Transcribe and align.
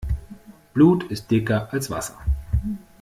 Blut 0.73 1.03
ist 1.11 1.29
dicker 1.29 1.71
als 1.71 1.91
Wasser. 1.91 2.17